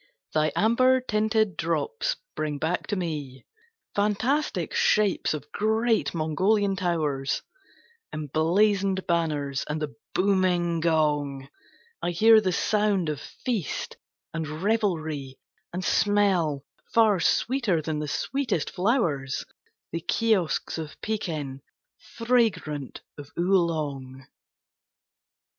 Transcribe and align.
Thy 0.33 0.51
amber 0.55 0.99
tinted 0.99 1.55
drops 1.55 2.15
bring 2.35 2.57
back 2.57 2.87
to 2.87 2.95
me 2.95 3.45
Fantastic 3.93 4.73
shapes 4.73 5.31
of 5.35 5.51
great 5.51 6.15
Mongolian 6.15 6.75
towers, 6.75 7.43
Emblazoned 8.11 9.05
banners, 9.05 9.63
and 9.69 9.79
the 9.79 9.93
booming 10.15 10.79
gong; 10.79 11.49
I 12.01 12.09
hear 12.09 12.41
the 12.41 12.51
sound 12.51 13.09
of 13.09 13.21
feast 13.21 13.97
and 14.33 14.63
revelry, 14.63 15.37
And 15.71 15.85
smell, 15.85 16.65
far 16.91 17.19
sweeter 17.19 17.79
than 17.79 17.99
the 17.99 18.07
sweetest 18.07 18.71
flowers, 18.71 19.45
The 19.91 20.01
kiosks 20.01 20.79
of 20.79 20.99
Pekin, 21.01 21.61
fragrant 22.17 23.01
of 23.19 23.29
Oolong! 23.37 24.25